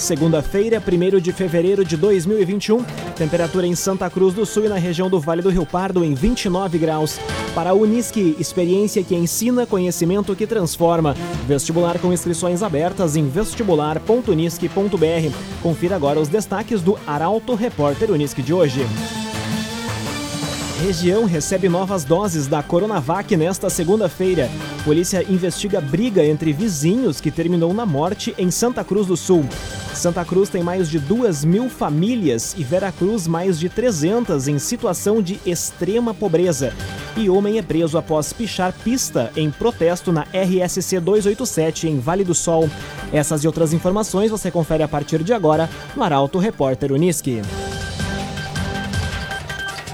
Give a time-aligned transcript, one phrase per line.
[0.00, 2.82] Segunda-feira, 1 de fevereiro de 2021.
[3.14, 6.14] Temperatura em Santa Cruz do Sul e na região do Vale do Rio Pardo em
[6.14, 7.20] 29 graus.
[7.54, 11.14] Para a Unisque, experiência que ensina, conhecimento que transforma.
[11.46, 15.36] Vestibular com inscrições abertas em vestibular.unisque.br.
[15.62, 18.86] Confira agora os destaques do Arauto Repórter Unisque de hoje.
[20.82, 24.48] Região recebe novas doses da Coronavac nesta segunda-feira.
[24.82, 29.44] Polícia investiga briga entre vizinhos que terminou na morte em Santa Cruz do Sul.
[30.00, 35.20] Santa Cruz tem mais de duas mil famílias e Veracruz mais de 300 em situação
[35.20, 36.72] de extrema pobreza.
[37.18, 42.34] E homem é preso após pichar pista em protesto na RSC 287 em Vale do
[42.34, 42.70] Sol.
[43.12, 47.42] Essas e outras informações você confere a partir de agora no Arauto Repórter Uniski.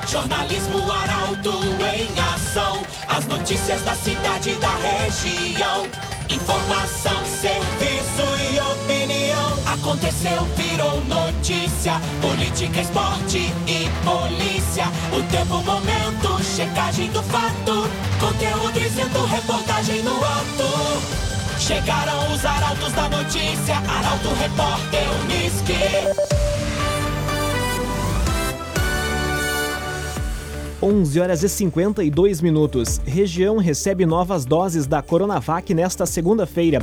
[0.06, 1.50] Jornalismo Arauto
[1.82, 2.80] em ação.
[3.08, 5.84] As notícias da cidade e da região.
[6.30, 8.55] Informação, serviço e.
[9.80, 12.00] Aconteceu, virou notícia.
[12.20, 14.84] Política, esporte e polícia.
[15.12, 17.88] O tempo, momento, checagem do fato.
[18.18, 21.26] Conteúdo dizendo, reportagem no ato.
[21.58, 23.76] Chegaram os arautos da notícia.
[23.76, 26.36] Arauto, repórter, Unisque.
[30.82, 33.00] 11 horas e 52 minutos.
[33.04, 36.80] Região recebe novas doses da Coronavac nesta segunda-feira.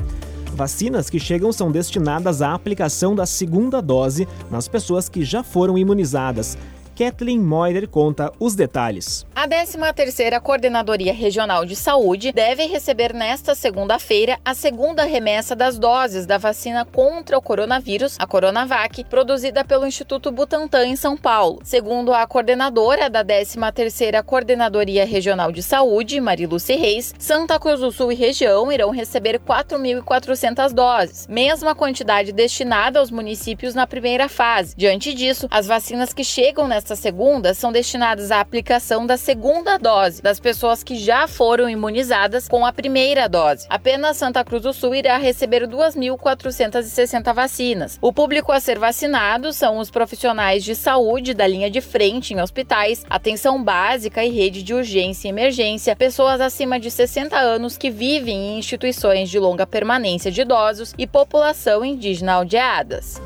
[0.54, 5.78] Vacinas que chegam são destinadas à aplicação da segunda dose nas pessoas que já foram
[5.78, 6.58] imunizadas.
[6.96, 9.26] Kathleen Moider conta os detalhes.
[9.36, 16.28] A 13ª Coordenadoria Regional de Saúde deve receber nesta segunda-feira a segunda remessa das doses
[16.28, 21.60] da vacina contra o coronavírus, a Coronavac, produzida pelo Instituto Butantan em São Paulo.
[21.64, 28.12] Segundo a coordenadora da 13ª Coordenadoria Regional de Saúde, Mariluce Reis, Santa Cruz do Sul
[28.12, 34.76] e região irão receber 4.400 doses, mesma quantidade destinada aos municípios na primeira fase.
[34.78, 39.78] Diante disso, as vacinas que chegam nesta nesta segunda são destinadas à aplicação da segunda
[39.78, 43.66] dose das pessoas que já foram imunizadas com a primeira dose.
[43.70, 47.98] Apenas Santa Cruz do Sul irá receber 2.460 vacinas.
[48.02, 52.42] O público a ser vacinado são os profissionais de saúde da linha de frente em
[52.42, 57.90] hospitais, atenção básica e rede de urgência e emergência, pessoas acima de 60 anos que
[57.90, 63.22] vivem em instituições de longa permanência de idosos e população indígena aldeadas.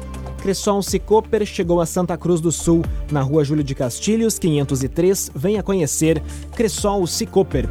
[0.47, 2.81] Cressol Cicoper chegou a Santa Cruz do Sul,
[3.11, 5.29] na rua Júlio de Castilhos, 503.
[5.35, 6.23] Venha conhecer
[6.55, 7.67] Cressol Cicoper.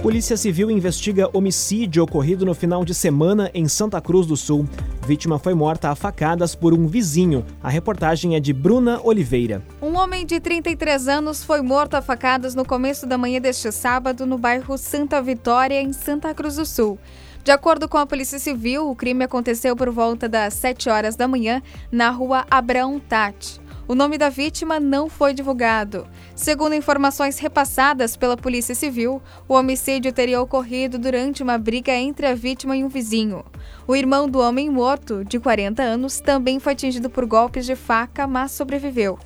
[0.00, 4.66] Polícia Civil investiga homicídio ocorrido no final de semana em Santa Cruz do Sul.
[5.06, 7.44] Vítima foi morta a facadas por um vizinho.
[7.62, 9.62] A reportagem é de Bruna Oliveira.
[9.82, 14.24] Um homem de 33 anos foi morto a facadas no começo da manhã deste sábado
[14.24, 16.98] no bairro Santa Vitória, em Santa Cruz do Sul.
[17.44, 21.28] De acordo com a Polícia Civil, o crime aconteceu por volta das 7 horas da
[21.28, 21.62] manhã
[21.92, 23.60] na rua Abraão Tati.
[23.86, 26.06] O nome da vítima não foi divulgado.
[26.34, 32.34] Segundo informações repassadas pela Polícia Civil, o homicídio teria ocorrido durante uma briga entre a
[32.34, 33.44] vítima e um vizinho.
[33.86, 38.26] O irmão do homem morto, de 40 anos, também foi atingido por golpes de faca,
[38.26, 39.18] mas sobreviveu.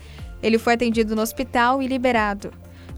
[0.43, 2.51] Ele foi atendido no hospital e liberado.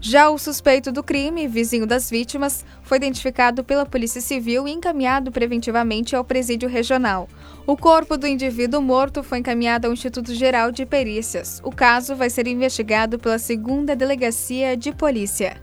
[0.03, 5.31] Já o suspeito do crime, vizinho das vítimas, foi identificado pela Polícia Civil e encaminhado
[5.31, 7.29] preventivamente ao presídio regional.
[7.67, 11.61] O corpo do indivíduo morto foi encaminhado ao Instituto Geral de Perícias.
[11.63, 15.61] O caso vai ser investigado pela segunda Delegacia de Polícia.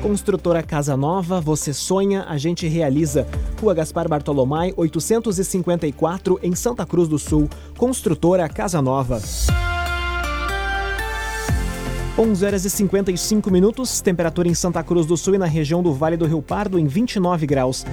[0.00, 3.26] Construtora Casa Nova, você sonha, a gente realiza.
[3.60, 7.46] Rua Gaspar Bartolomai, 854, em Santa Cruz do Sul.
[7.76, 9.20] Construtora Casa Nova.
[12.18, 15.92] 11 horas e 55 minutos, temperatura em Santa Cruz do Sul e na região do
[15.92, 17.84] Vale do Rio Pardo em 29 graus.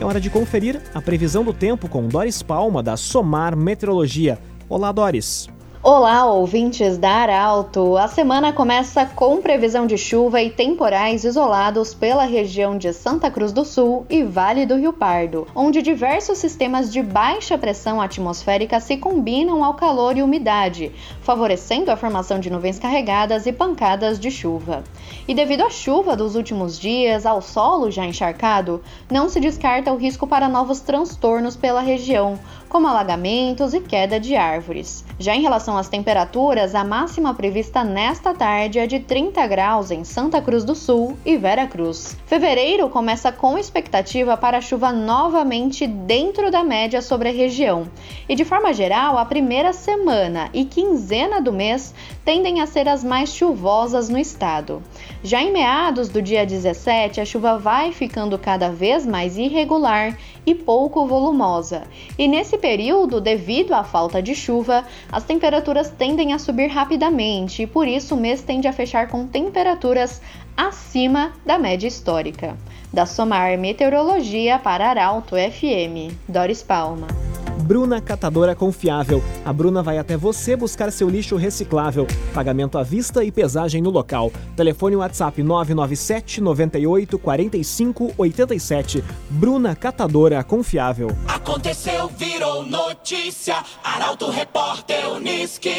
[0.00, 4.36] É hora de conferir a previsão do tempo com Doris Palma, da Somar Meteorologia.
[4.68, 5.48] Olá, Doris.
[5.80, 7.96] Olá, ouvintes da Arauto!
[7.96, 13.52] A semana começa com previsão de chuva e temporais isolados pela região de Santa Cruz
[13.52, 18.96] do Sul e Vale do Rio Pardo, onde diversos sistemas de baixa pressão atmosférica se
[18.96, 20.90] combinam ao calor e umidade,
[21.22, 24.82] favorecendo a formação de nuvens carregadas e pancadas de chuva.
[25.28, 29.96] E devido à chuva dos últimos dias, ao solo já encharcado, não se descarta o
[29.96, 32.36] risco para novos transtornos pela região,
[32.68, 35.04] como alagamentos e queda de árvores.
[35.18, 40.04] Já em relação às temperaturas, a máxima prevista nesta tarde é de 30 graus em
[40.04, 42.16] Santa Cruz do Sul e Vera Cruz.
[42.26, 47.88] Fevereiro começa com expectativa para chuva novamente dentro da média sobre a região.
[48.28, 51.94] E de forma geral, a primeira semana e quinzena do mês
[52.28, 54.82] tendem a ser as mais chuvosas no estado.
[55.24, 60.14] Já em meados do dia 17, a chuva vai ficando cada vez mais irregular
[60.44, 61.84] e pouco volumosa.
[62.18, 67.66] E nesse período, devido à falta de chuva, as temperaturas tendem a subir rapidamente e
[67.66, 70.20] por isso o mês tende a fechar com temperaturas
[70.54, 72.58] acima da média histórica.
[72.92, 77.27] Da Somar Meteorologia para Arauto FM, Doris Palma.
[77.58, 79.22] Bruna Catadora Confiável.
[79.44, 82.06] A Bruna vai até você buscar seu lixo reciclável.
[82.32, 84.32] Pagamento à vista e pesagem no local.
[84.56, 89.04] Telefone WhatsApp 997 98 45 87.
[89.30, 91.08] Bruna Catadora Confiável.
[91.26, 93.56] Aconteceu, virou notícia.
[93.82, 95.74] Arauto Repórter Uniski.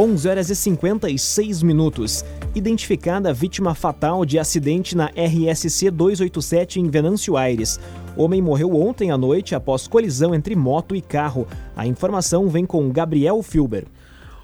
[0.00, 2.24] 11 horas e 56 minutos
[2.54, 7.78] identificada a vítima fatal de acidente na RSC 287 em Venâncio Aires.
[8.16, 11.46] Homem morreu ontem à noite após colisão entre moto e carro.
[11.76, 13.84] A informação vem com Gabriel Filber.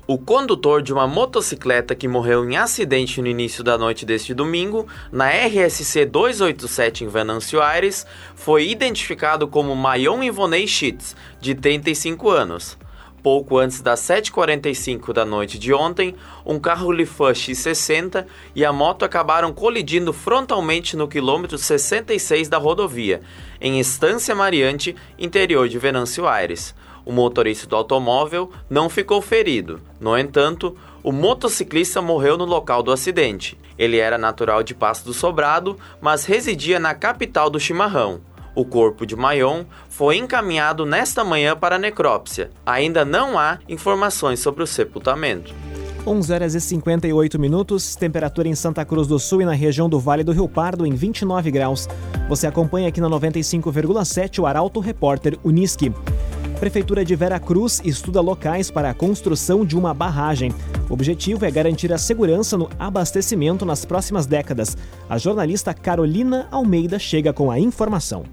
[0.06, 4.86] O condutor de uma motocicleta que morreu em acidente no início da noite deste domingo,
[5.10, 12.76] na RSC 287 em Venâncio Aires, foi identificado como Mayon Ivonei Schitz, de 35 anos.
[13.26, 16.14] Pouco antes das 7h45 da noite de ontem,
[16.44, 18.24] um carro Lifan X60
[18.54, 23.20] e a moto acabaram colidindo frontalmente no quilômetro 66 da rodovia,
[23.60, 26.72] em Estância Mariante, interior de Venâncio Aires.
[27.04, 29.80] O motorista do automóvel não ficou ferido.
[29.98, 33.58] No entanto, o motociclista morreu no local do acidente.
[33.76, 38.20] Ele era natural de Passo do Sobrado, mas residia na capital do chimarrão.
[38.56, 42.50] O corpo de Mayon foi encaminhado nesta manhã para a necrópsia.
[42.64, 45.54] Ainda não há informações sobre o sepultamento.
[46.06, 50.00] 11 horas e 58 minutos, temperatura em Santa Cruz do Sul e na região do
[50.00, 51.86] Vale do Rio Pardo em 29 graus.
[52.30, 55.92] Você acompanha aqui na 95,7 o Arauto Repórter Uniski.
[56.58, 60.50] Prefeitura de Vera Cruz estuda locais para a construção de uma barragem.
[60.88, 64.74] O objetivo é garantir a segurança no abastecimento nas próximas décadas.
[65.10, 68.24] A jornalista Carolina Almeida chega com a informação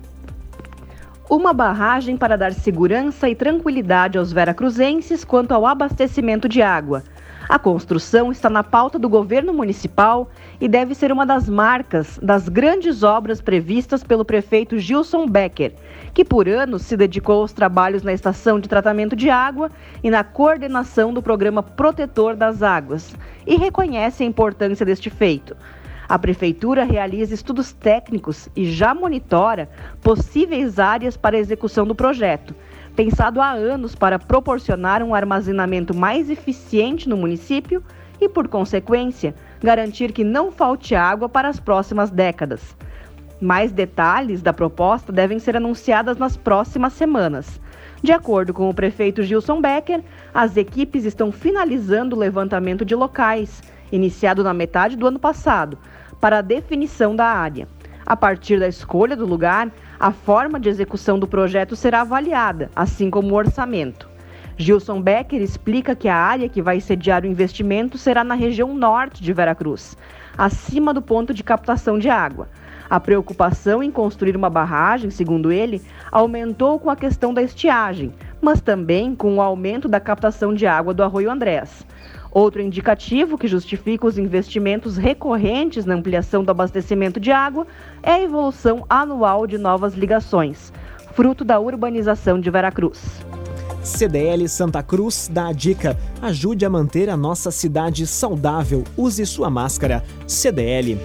[1.36, 7.04] uma barragem para dar segurança e tranquilidade aos veracruzenses quanto ao abastecimento de água.
[7.50, 10.30] A construção está na pauta do governo municipal
[10.62, 15.74] e deve ser uma das marcas das grandes obras previstas pelo prefeito Gilson Becker,
[16.14, 19.72] que por anos se dedicou aos trabalhos na estação de tratamento de água
[20.04, 23.14] e na coordenação do programa Protetor das Águas,
[23.46, 25.58] e reconhece a importância deste feito.
[26.14, 29.68] A Prefeitura realiza estudos técnicos e já monitora
[30.00, 32.54] possíveis áreas para execução do projeto,
[32.96, 37.84] pensado há anos para proporcionar um armazenamento mais eficiente no município
[38.22, 42.78] e, por consequência, garantir que não falte água para as próximas décadas.
[43.42, 47.60] Mais detalhes da proposta devem ser anunciadas nas próximas semanas.
[48.04, 53.64] De acordo com o prefeito Gilson Becker, as equipes estão finalizando o levantamento de locais,
[53.92, 55.78] iniciado na metade do ano passado,
[56.24, 57.68] para a definição da área.
[58.06, 63.10] A partir da escolha do lugar, a forma de execução do projeto será avaliada, assim
[63.10, 64.08] como o orçamento.
[64.56, 69.22] Gilson Becker explica que a área que vai sediar o investimento será na região norte
[69.22, 69.98] de Veracruz,
[70.38, 72.48] acima do ponto de captação de água.
[72.90, 78.62] A preocupação em construir uma barragem, segundo ele, aumentou com a questão da estiagem, mas
[78.62, 81.86] também com o aumento da captação de água do Arroio Andrés.
[82.34, 87.68] Outro indicativo que justifica os investimentos recorrentes na ampliação do abastecimento de água
[88.02, 90.74] é a evolução anual de novas ligações,
[91.14, 93.24] fruto da urbanização de Veracruz.
[93.84, 98.84] CDL Santa Cruz dá a dica: ajude a manter a nossa cidade saudável.
[98.98, 100.04] Use sua máscara.
[100.26, 100.98] CDL.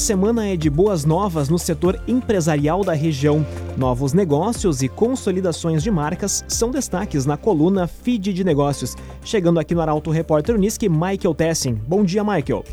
[0.00, 3.44] Semana é de boas novas no setor empresarial da região.
[3.76, 8.96] Novos negócios e consolidações de marcas são destaques na coluna Feed de Negócios.
[9.22, 11.74] Chegando aqui no Arauto Repórter Unisque, Michael Tessin.
[11.74, 12.64] Bom dia, Michael.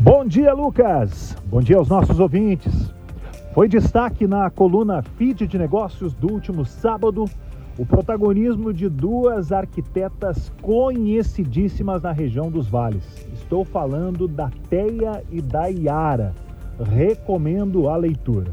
[0.00, 1.36] Bom dia, Lucas.
[1.46, 2.92] Bom dia aos nossos ouvintes.
[3.54, 7.26] Foi destaque na coluna Feed de Negócios do último sábado
[7.78, 13.04] o protagonismo de duas arquitetas conhecidíssimas na região dos vales.
[13.32, 16.34] Estou falando da Teia e da Iara
[16.82, 18.52] recomendo a leitura.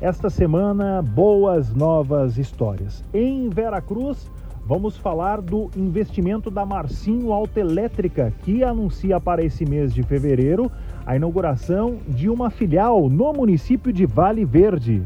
[0.00, 3.04] Esta semana, boas novas histórias.
[3.12, 4.30] Em Veracruz,
[4.64, 10.70] vamos falar do investimento da Marcinho Autoelétrica, que anuncia para esse mês de fevereiro
[11.04, 15.02] a inauguração de uma filial no município de Vale Verde.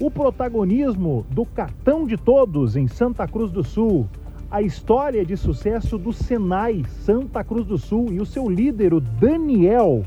[0.00, 4.06] O protagonismo do Cartão de Todos em Santa Cruz do Sul,
[4.50, 9.00] a história de sucesso do Senai Santa Cruz do Sul e o seu líder, o
[9.00, 10.02] Daniel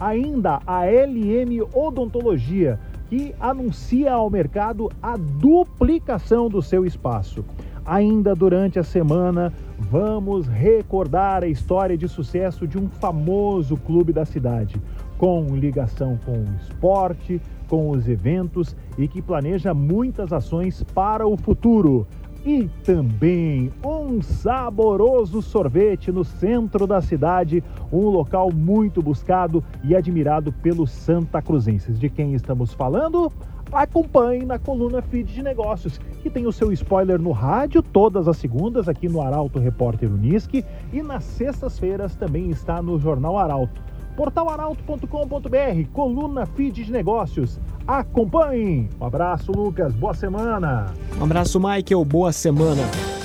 [0.00, 7.44] ainda a LM Odontologia, que anuncia ao mercado a duplicação do seu espaço.
[7.84, 14.24] Ainda durante a semana, vamos recordar a história de sucesso de um famoso clube da
[14.24, 14.74] cidade,
[15.16, 21.36] com ligação com o esporte, com os eventos e que planeja muitas ações para o
[21.36, 22.06] futuro.
[22.46, 27.60] E também um saboroso sorvete no centro da cidade,
[27.92, 31.98] um local muito buscado e admirado pelos Santa Cruzenses.
[31.98, 33.32] De quem estamos falando?
[33.72, 38.36] acompanhe na coluna Feed de Negócios, que tem o seu spoiler no rádio todas as
[38.36, 43.82] segundas aqui no Arauto Repórter Unisque e nas sextas-feiras também está no Jornal Arauto.
[44.16, 47.60] Portalaralto.com.br, coluna Feed de Negócios.
[47.86, 48.88] Acompanhe!
[49.00, 49.94] Um abraço, Lucas.
[49.94, 50.92] Boa semana.
[51.20, 52.04] Um abraço, Michael.
[52.04, 52.82] Boa semana.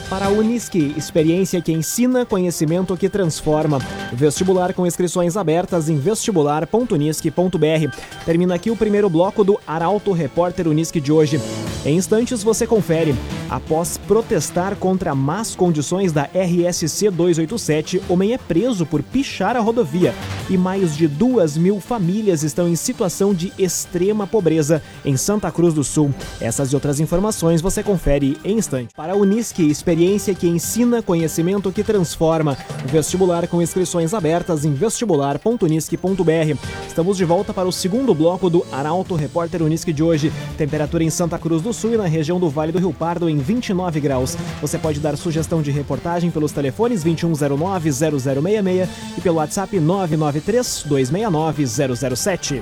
[0.07, 3.79] Para a Unisque, experiência que ensina, conhecimento que transforma.
[4.11, 7.95] Vestibular com inscrições abertas em vestibular.unisque.br.
[8.25, 11.39] Termina aqui o primeiro bloco do Arauto Repórter Unisque de hoje.
[11.85, 13.15] Em instantes você confere.
[13.51, 20.15] Após protestar contra más condições da RSC 287, homem é preso por pichar a rodovia.
[20.49, 25.73] E mais de duas mil famílias estão em situação de extrema pobreza em Santa Cruz
[25.73, 26.13] do Sul.
[26.39, 28.93] Essas e outras informações você confere em instante.
[28.95, 32.55] Para a Unisque, experiência que ensina, conhecimento que transforma.
[32.85, 36.57] Vestibular com inscrições abertas em vestibular.unisque.br.
[36.87, 40.31] Estamos de volta para o segundo bloco do Arauto Repórter Unisque de hoje.
[40.57, 43.40] Temperatura em Santa Cruz do Sul e na região do Vale do Rio Pardo em
[43.41, 44.37] 29 graus.
[44.61, 52.61] Você pode dar sugestão de reportagem pelos telefones 2109-0066 e pelo WhatsApp 993-269-007.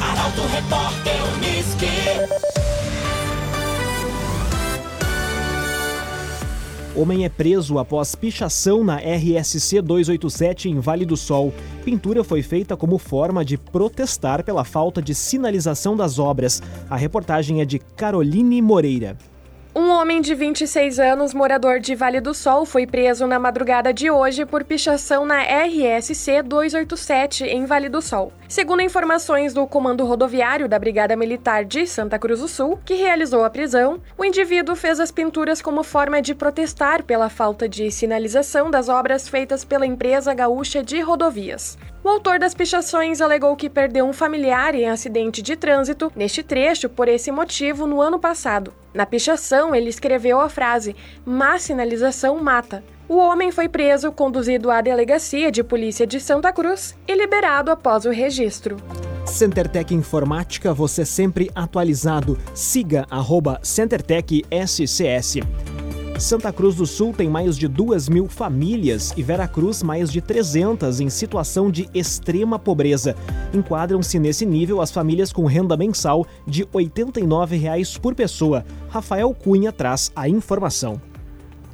[0.00, 1.86] Arauto Repórter Unisque.
[6.94, 11.50] Homem é preso após pichação na RSC 287 em Vale do Sol.
[11.86, 16.62] Pintura foi feita como forma de protestar pela falta de sinalização das obras.
[16.90, 19.16] A reportagem é de Caroline Moreira.
[19.74, 24.10] Um homem de 26 anos, morador de Vale do Sol, foi preso na madrugada de
[24.10, 28.34] hoje por pichação na RSC 287 em Vale do Sol.
[28.46, 33.44] Segundo informações do Comando Rodoviário da Brigada Militar de Santa Cruz do Sul, que realizou
[33.44, 38.70] a prisão, o indivíduo fez as pinturas como forma de protestar pela falta de sinalização
[38.70, 41.78] das obras feitas pela empresa gaúcha de rodovias.
[42.04, 46.88] O autor das pichações alegou que perdeu um familiar em acidente de trânsito neste trecho
[46.88, 48.74] por esse motivo no ano passado.
[48.92, 52.82] Na pichação, ele escreveu a frase: Má sinalização mata.
[53.08, 58.04] O homem foi preso, conduzido à delegacia de polícia de Santa Cruz e liberado após
[58.04, 58.78] o registro.
[59.24, 62.36] CenterTech Informática, você sempre atualizado.
[62.52, 65.36] Siga arroba CenterTech SCS.
[66.22, 71.00] Santa Cruz do Sul tem mais de 2 mil famílias e Veracruz mais de 300
[71.00, 73.16] em situação de extrema pobreza.
[73.52, 78.64] Enquadram-se nesse nível as famílias com renda mensal de 89 reais por pessoa.
[78.88, 81.00] Rafael Cunha traz a informação.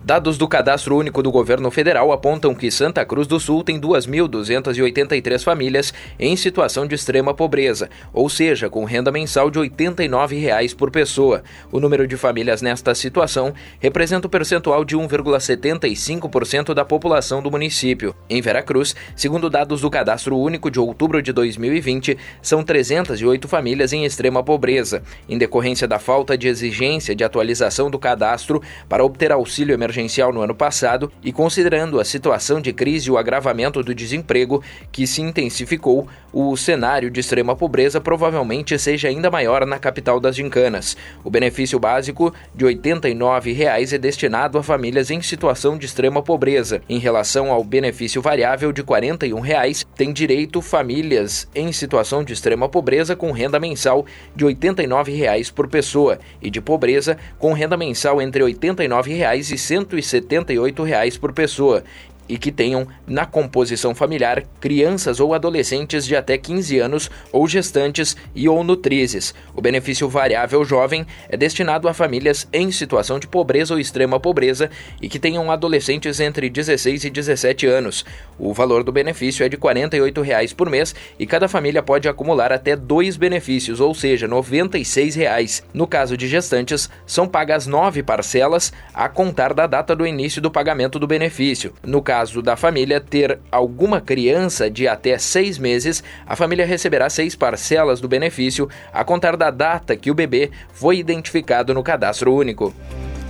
[0.09, 5.45] Dados do Cadastro Único do Governo Federal apontam que Santa Cruz do Sul tem 2.283
[5.45, 10.91] famílias em situação de extrema pobreza, ou seja, com renda mensal de 89 reais por
[10.91, 11.43] pessoa.
[11.71, 17.51] O número de famílias nesta situação representa o um percentual de 1,75% da população do
[17.51, 18.15] município.
[18.31, 24.07] Em Veracruz, segundo dados do Cadastro Único de outubro de 2020, são 308 famílias em
[24.07, 29.75] extrema pobreza, em decorrência da falta de exigência de atualização do cadastro para obter auxílio
[29.75, 33.95] emergencial emergencial no ano passado e considerando a situação de crise e o agravamento do
[33.95, 34.63] desemprego
[34.93, 40.37] que se intensificou, o cenário de extrema pobreza provavelmente seja ainda maior na capital das
[40.37, 40.97] gincanas.
[41.25, 46.81] O benefício básico de 89 reais é destinado a famílias em situação de extrema pobreza.
[46.89, 52.69] Em relação ao benefício variável de 41 reais, tem direito famílias em situação de extrema
[52.69, 58.21] pobreza com renda mensal de 89 reais por pessoa e de pobreza com renda mensal
[58.23, 61.83] entre 89 reais e R$ 178 reais por pessoa
[62.29, 68.17] e que tenham na composição familiar crianças ou adolescentes de até 15 anos ou gestantes
[68.35, 69.35] e ou nutrizes.
[69.55, 74.71] O benefício variável jovem é destinado a famílias em situação de pobreza ou extrema pobreza
[75.01, 78.05] e que tenham adolescentes entre 16 e 17 anos.
[78.39, 82.53] O valor do benefício é de 48 reais por mês e cada família pode acumular
[82.53, 85.63] até dois benefícios, ou seja, 96 reais.
[85.73, 90.51] No caso de gestantes, são pagas nove parcelas a contar da data do início do
[90.51, 91.73] pagamento do benefício.
[91.83, 97.09] No caso caso da família ter alguma criança de até seis meses, a família receberá
[97.09, 102.35] seis parcelas do benefício a contar da data que o bebê foi identificado no cadastro
[102.35, 102.75] único.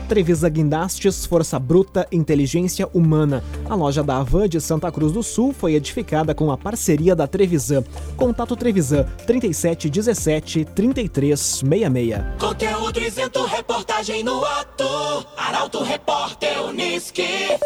[0.09, 3.45] Trevisa Guindastes, Força Bruta, Inteligência Humana.
[3.69, 7.27] A loja da Avan de Santa Cruz do Sul foi edificada com a parceria da
[7.27, 7.85] Trevisan.
[8.17, 12.25] Contato Trevisan 3717 3366.
[12.41, 15.27] Conteúdo isento, reportagem no ato.
[15.37, 17.59] Arauto Repórter Uniski.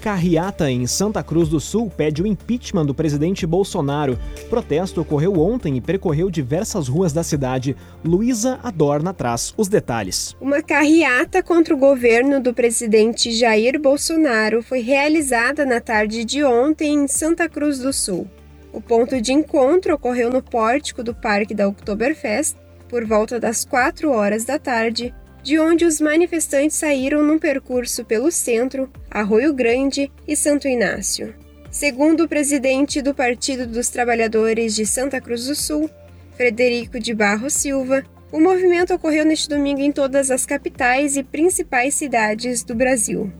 [0.00, 4.18] Carriata, em Santa Cruz do Sul, pede o impeachment do presidente Bolsonaro.
[4.48, 7.76] Protesto ocorreu ontem e percorreu diversas ruas da cidade.
[8.04, 10.36] Luísa Adorna traz os detalhes.
[10.40, 16.94] Uma carreata contra o governo do presidente Jair Bolsonaro foi realizada na tarde de ontem
[16.94, 18.28] em Santa Cruz do Sul.
[18.72, 22.56] O ponto de encontro ocorreu no pórtico do Parque da Oktoberfest
[22.88, 28.30] por volta das 4 horas da tarde, de onde os manifestantes saíram num percurso pelo
[28.30, 31.34] centro, Arroio Grande e Santo Inácio.
[31.70, 35.88] Segundo o presidente do Partido dos Trabalhadores de Santa Cruz do Sul,
[36.36, 41.94] Frederico de Barros Silva, o movimento ocorreu neste domingo em todas as capitais e principais
[41.94, 43.32] cidades do Brasil.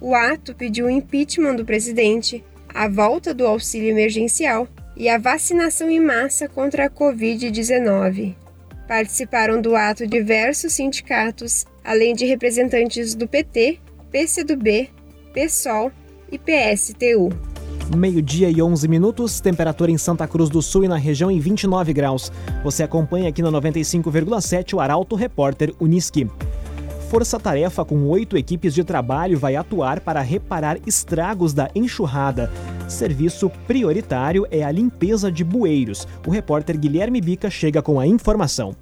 [0.00, 5.90] O ato pediu o impeachment do presidente, a volta do auxílio emergencial e a vacinação
[5.90, 8.34] em massa contra a Covid-19.
[8.86, 13.78] Participaram do ato diversos sindicatos, além de representantes do PT,
[14.10, 14.90] PCdoB,
[15.32, 15.90] PSOL
[16.30, 17.30] e PSTU.
[17.96, 21.92] Meio-dia e 11 minutos, temperatura em Santa Cruz do Sul e na região em 29
[21.92, 22.32] graus.
[22.62, 26.28] Você acompanha aqui na 95,7 o Arauto Repórter Uniski.
[27.10, 32.50] Força-tarefa com oito equipes de trabalho vai atuar para reparar estragos da enxurrada.
[32.88, 36.06] Serviço prioritário é a limpeza de bueiros.
[36.26, 38.76] O repórter Guilherme Bica chega com a informação.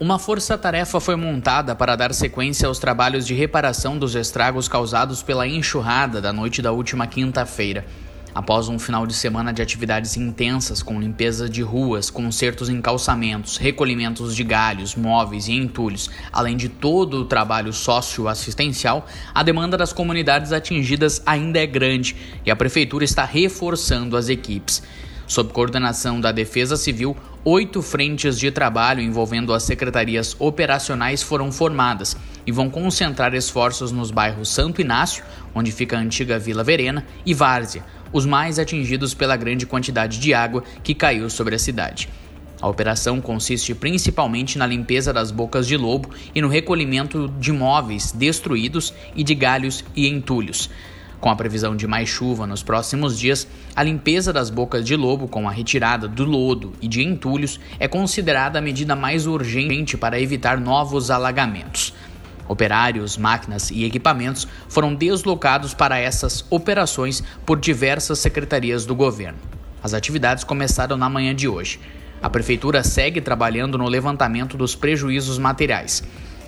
[0.00, 5.46] Uma força-tarefa foi montada para dar sequência aos trabalhos de reparação dos estragos causados pela
[5.46, 7.84] enxurrada da noite da última quinta-feira.
[8.36, 13.56] Após um final de semana de atividades intensas com limpeza de ruas, consertos em calçamentos,
[13.56, 19.90] recolhimentos de galhos, móveis e entulhos, além de todo o trabalho socioassistencial, a demanda das
[19.90, 22.14] comunidades atingidas ainda é grande
[22.44, 24.82] e a prefeitura está reforçando as equipes.
[25.26, 32.16] Sob coordenação da Defesa Civil, oito frentes de trabalho envolvendo as secretarias operacionais foram formadas
[32.46, 37.34] e vão concentrar esforços nos bairros Santo Inácio, onde fica a antiga Vila Verena, e
[37.34, 37.82] Várzea,
[38.12, 42.08] os mais atingidos pela grande quantidade de água que caiu sobre a cidade.
[42.60, 48.12] A operação consiste principalmente na limpeza das bocas de lobo e no recolhimento de móveis
[48.12, 50.70] destruídos e de galhos e entulhos.
[51.20, 55.26] Com a previsão de mais chuva nos próximos dias, a limpeza das bocas de lobo
[55.26, 60.20] com a retirada do lodo e de entulhos é considerada a medida mais urgente para
[60.20, 61.94] evitar novos alagamentos.
[62.48, 69.38] Operários, máquinas e equipamentos foram deslocados para essas operações por diversas secretarias do governo.
[69.82, 71.80] As atividades começaram na manhã de hoje.
[72.22, 76.02] A prefeitura segue trabalhando no levantamento dos prejuízos materiais.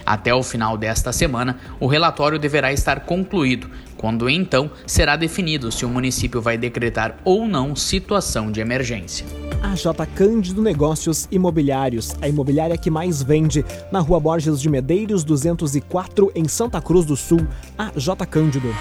[0.09, 5.85] Até o final desta semana, o relatório deverá estar concluído, quando então será definido se
[5.85, 9.27] o município vai decretar ou não situação de emergência.
[9.62, 15.25] A J Cândido Negócios Imobiliários, a imobiliária que mais vende, na Rua Borges de Medeiros
[15.25, 17.47] 204, em Santa Cruz do Sul.
[17.77, 18.75] A J Cândido.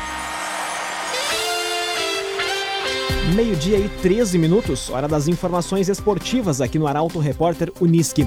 [3.35, 8.25] Meio-dia e 13 minutos, hora das informações esportivas aqui no Arauto Repórter Uniski.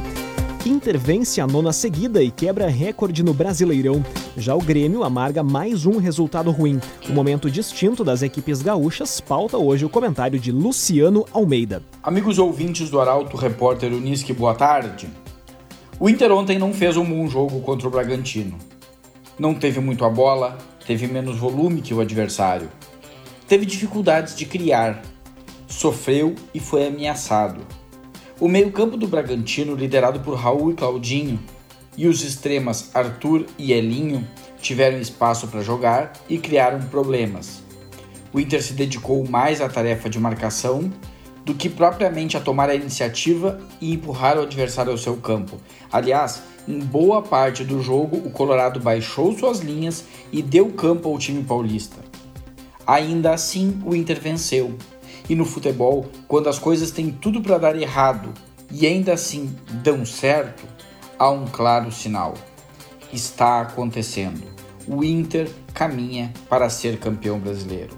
[0.67, 4.05] Inter vence a nona seguida e quebra recorde no Brasileirão.
[4.37, 6.79] Já o Grêmio amarga mais um resultado ruim.
[7.09, 11.83] O momento distinto das equipes gaúchas pauta hoje o comentário de Luciano Almeida.
[12.03, 15.09] Amigos ouvintes do Arauto Repórter Uniski, boa tarde.
[15.99, 18.59] O Inter ontem não fez um bom jogo contra o Bragantino.
[19.39, 22.69] Não teve muito a bola, teve menos volume que o adversário.
[23.49, 25.01] Teve dificuldades de criar,
[25.67, 27.80] sofreu e foi ameaçado
[28.41, 31.39] o meio-campo do Bragantino, liderado por Raul e Claudinho,
[31.97, 34.27] e os extremas Arthur e Elinho
[34.63, 37.63] tiveram espaço para jogar e criaram problemas.
[38.33, 40.91] O Inter se dedicou mais à tarefa de marcação
[41.45, 45.59] do que propriamente a tomar a iniciativa e empurrar o adversário ao seu campo.
[45.93, 51.19] Aliás, em boa parte do jogo, o Colorado baixou suas linhas e deu campo ao
[51.19, 51.99] time paulista.
[52.87, 54.75] Ainda assim, o Inter venceu,
[55.31, 58.35] e no futebol, quando as coisas têm tudo para dar errado
[58.69, 60.65] e ainda assim dão certo,
[61.17, 62.35] há um claro sinal.
[63.13, 64.43] Está acontecendo.
[64.89, 67.97] O Inter caminha para ser campeão brasileiro.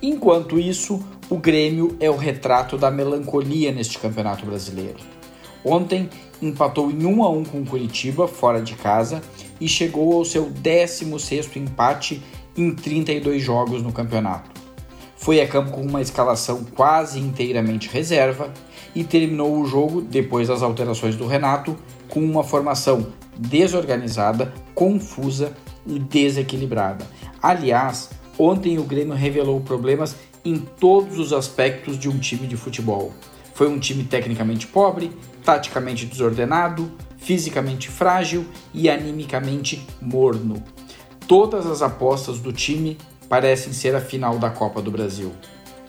[0.00, 5.00] Enquanto isso, o Grêmio é o retrato da melancolia neste campeonato brasileiro.
[5.64, 6.08] Ontem
[6.40, 9.20] empatou em 1 a 1 com Curitiba fora de casa
[9.60, 12.22] e chegou ao seu 16º empate
[12.56, 14.51] em 32 jogos no campeonato
[15.22, 18.52] foi a campo com uma escalação quase inteiramente reserva
[18.92, 21.76] e terminou o jogo, depois das alterações do Renato,
[22.08, 23.06] com uma formação
[23.38, 25.52] desorganizada, confusa
[25.86, 27.06] e desequilibrada.
[27.40, 33.12] Aliás, ontem o Grêmio revelou problemas em todos os aspectos de um time de futebol.
[33.54, 35.12] Foi um time tecnicamente pobre,
[35.44, 40.60] taticamente desordenado, fisicamente frágil e animicamente morno.
[41.28, 42.98] Todas as apostas do time
[43.32, 45.32] parecem ser a final da Copa do Brasil,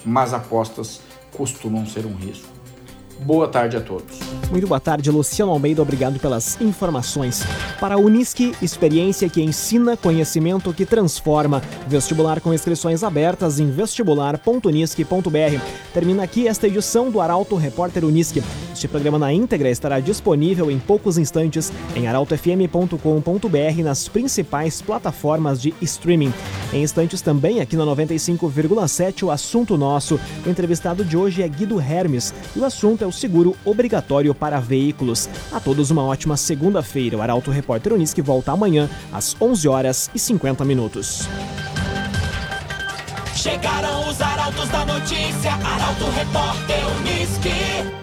[0.05, 1.01] mas apostas
[1.35, 2.52] costumam ser um risco.
[3.19, 4.19] Boa tarde a todos.
[4.51, 5.81] Muito boa tarde, Luciano Almeida.
[5.81, 7.43] Obrigado pelas informações.
[7.79, 11.61] Para a Unisque, experiência que ensina, conhecimento que transforma.
[11.87, 15.61] Vestibular com inscrições abertas em vestibular.unisque.br.
[15.93, 18.43] Termina aqui esta edição do Arauto Repórter Unisque.
[18.73, 25.73] Este programa na íntegra estará disponível em poucos instantes em arautofm.com.br nas principais plataformas de
[25.81, 26.33] streaming.
[26.73, 30.19] Em instantes também aqui na 95,7 o assunto nosso.
[30.45, 34.59] O entrevistado de hoje é Guido Hermes e o assunto é o seguro obrigatório para
[34.59, 35.29] veículos.
[35.51, 37.17] A todos uma ótima segunda-feira.
[37.17, 41.27] O Arauto Repórter Unisque volta amanhã às 11 horas e 50 minutos.
[43.35, 48.02] Chegaram os arautos da notícia, Arauto Repórter Unisque.